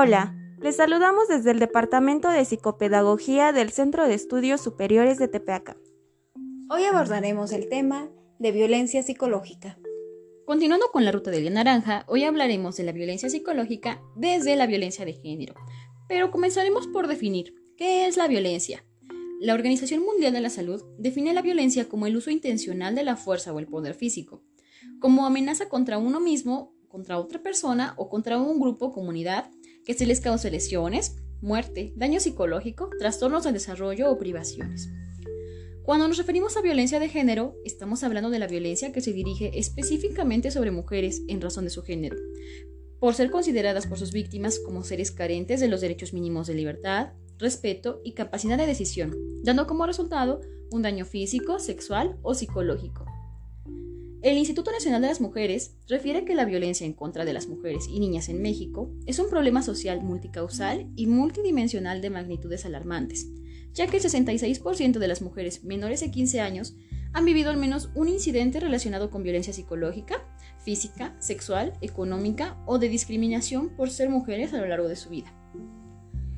[0.00, 5.76] Hola, les saludamos desde el Departamento de Psicopedagogía del Centro de Estudios Superiores de Tepeaca.
[6.70, 8.08] Hoy abordaremos el tema
[8.38, 9.76] de violencia psicológica.
[10.46, 14.68] Continuando con la ruta de la naranja, hoy hablaremos de la violencia psicológica desde la
[14.68, 15.56] violencia de género.
[16.08, 18.84] Pero comenzaremos por definir qué es la violencia.
[19.40, 23.16] La Organización Mundial de la Salud define la violencia como el uso intencional de la
[23.16, 24.44] fuerza o el poder físico,
[25.00, 29.50] como amenaza contra uno mismo, contra otra persona o contra un grupo, comunidad,
[29.88, 34.90] que se les cause lesiones, muerte, daño psicológico, trastornos de desarrollo o privaciones.
[35.82, 39.58] Cuando nos referimos a violencia de género, estamos hablando de la violencia que se dirige
[39.58, 42.18] específicamente sobre mujeres en razón de su género,
[43.00, 47.14] por ser consideradas por sus víctimas como seres carentes de los derechos mínimos de libertad,
[47.38, 53.07] respeto y capacidad de decisión, dando como resultado un daño físico, sexual o psicológico.
[54.28, 57.86] El Instituto Nacional de las Mujeres refiere que la violencia en contra de las mujeres
[57.88, 63.26] y niñas en México es un problema social multicausal y multidimensional de magnitudes alarmantes,
[63.72, 66.76] ya que el 66% de las mujeres menores de 15 años
[67.14, 70.16] han vivido al menos un incidente relacionado con violencia psicológica,
[70.62, 75.32] física, sexual, económica o de discriminación por ser mujeres a lo largo de su vida.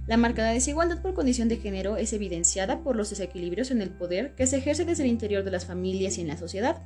[0.07, 4.37] La marcada desigualdad por condición de género es evidenciada por los desequilibrios en el poder
[4.37, 6.85] que se ejerce desde el interior de las familias y en la sociedad,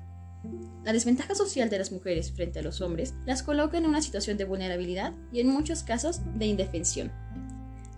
[0.85, 4.37] la desventaja social de las mujeres frente a los hombres las coloca en una situación
[4.37, 7.11] de vulnerabilidad y en muchos casos de indefensión.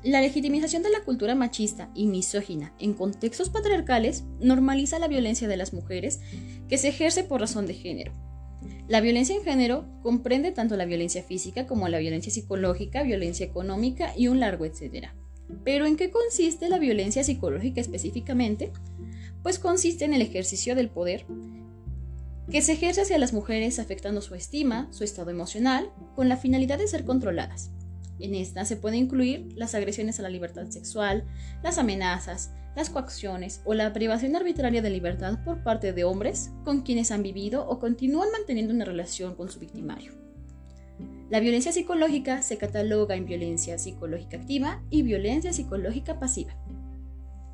[0.04, 5.56] La legitimización de la cultura machista y misógina en contextos patriarcales normaliza la violencia de
[5.56, 6.20] las mujeres
[6.68, 8.12] que se ejerce por razón de género.
[8.86, 14.12] La violencia en género comprende tanto la violencia física como la violencia psicológica, violencia económica
[14.16, 15.16] y un largo etcétera.
[15.64, 18.72] Pero ¿en qué consiste la violencia psicológica específicamente?
[19.42, 21.26] Pues consiste en el ejercicio del poder
[22.50, 26.78] que se ejerce hacia las mujeres afectando su estima, su estado emocional, con la finalidad
[26.78, 27.70] de ser controladas.
[28.18, 31.24] En esta se puede incluir las agresiones a la libertad sexual,
[31.62, 36.82] las amenazas, las coacciones o la privación arbitraria de libertad por parte de hombres con
[36.82, 40.12] quienes han vivido o continúan manteniendo una relación con su victimario.
[41.28, 46.54] La violencia psicológica se cataloga en violencia psicológica activa y violencia psicológica pasiva.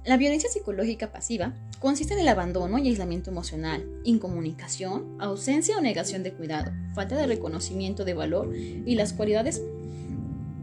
[0.04, 6.24] La violencia psicológica pasiva consiste en el abandono y aislamiento emocional, incomunicación, ausencia o negación
[6.24, 9.62] de cuidado, falta de reconocimiento de valor y las cualidades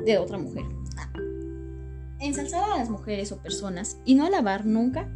[0.03, 0.65] de otra mujer.
[2.19, 5.09] Ensalzar a las mujeres o personas y no alabar nunca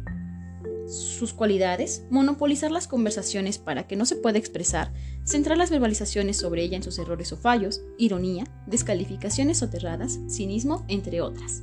[0.88, 4.92] sus cualidades, monopolizar las conversaciones para que no se pueda expresar,
[5.24, 11.20] centrar las verbalizaciones sobre ella en sus errores o fallos, ironía, descalificaciones soterradas, cinismo, entre
[11.20, 11.62] otras.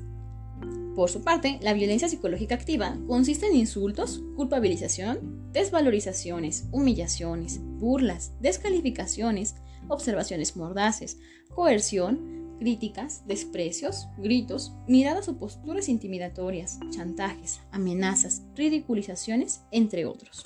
[1.01, 9.55] Por su parte, la violencia psicológica activa consiste en insultos, culpabilización, desvalorizaciones, humillaciones, burlas, descalificaciones,
[9.87, 11.17] observaciones mordaces,
[11.55, 20.45] coerción, críticas, desprecios, gritos, miradas o posturas intimidatorias, chantajes, amenazas, ridiculizaciones, entre otros.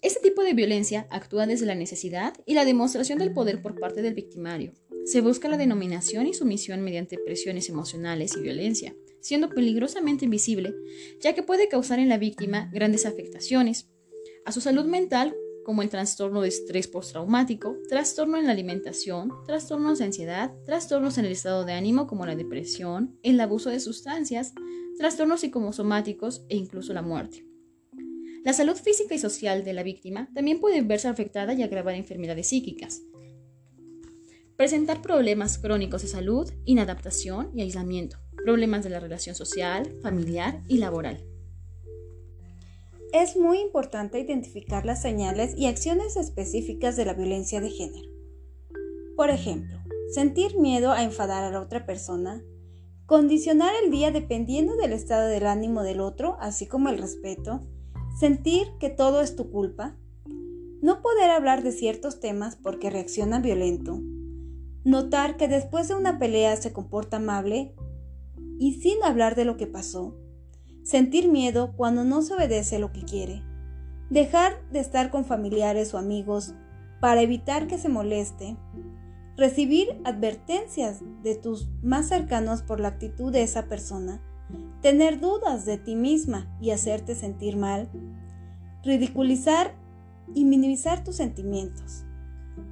[0.00, 4.00] Este tipo de violencia actúa desde la necesidad y la demostración del poder por parte
[4.00, 4.72] del victimario,
[5.04, 10.74] se busca la denominación y sumisión mediante presiones emocionales y violencia, siendo peligrosamente invisible,
[11.20, 13.88] ya que puede causar en la víctima grandes afectaciones
[14.44, 15.34] a su salud mental,
[15.64, 21.26] como el trastorno de estrés postraumático, trastorno en la alimentación, trastornos de ansiedad, trastornos en
[21.26, 24.52] el estado de ánimo como la depresión, el abuso de sustancias,
[24.98, 27.46] trastornos psicosomáticos e incluso la muerte.
[28.42, 32.48] La salud física y social de la víctima también puede verse afectada y agravar enfermedades
[32.48, 33.02] psíquicas,
[34.60, 40.76] presentar problemas crónicos de salud, inadaptación y aislamiento, problemas de la relación social, familiar y
[40.76, 41.24] laboral.
[43.14, 48.10] Es muy importante identificar las señales y acciones específicas de la violencia de género.
[49.16, 49.78] Por ejemplo,
[50.12, 52.42] sentir miedo a enfadar a la otra persona,
[53.06, 57.62] condicionar el día dependiendo del estado del ánimo del otro, así como el respeto,
[58.18, 59.96] sentir que todo es tu culpa,
[60.82, 64.02] no poder hablar de ciertos temas porque reacciona violento,
[64.84, 67.74] Notar que después de una pelea se comporta amable
[68.58, 70.16] y sin hablar de lo que pasó.
[70.84, 73.42] Sentir miedo cuando no se obedece lo que quiere.
[74.08, 76.54] Dejar de estar con familiares o amigos
[76.98, 78.56] para evitar que se moleste.
[79.36, 84.22] Recibir advertencias de tus más cercanos por la actitud de esa persona.
[84.80, 87.90] Tener dudas de ti misma y hacerte sentir mal.
[88.82, 89.74] Ridiculizar
[90.34, 92.06] y minimizar tus sentimientos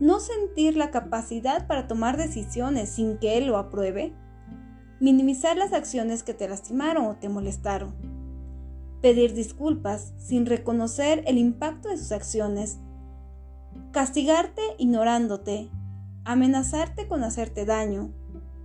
[0.01, 4.13] no sentir la capacidad para tomar decisiones sin que él lo apruebe,
[5.01, 7.95] minimizar las acciones que te lastimaron o te molestaron,
[9.01, 12.79] pedir disculpas sin reconocer el impacto de sus acciones,
[13.93, 15.71] castigarte ignorándote,
[16.29, 18.13] amenazarte con hacerte daño.